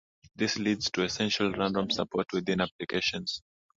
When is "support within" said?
1.91-2.59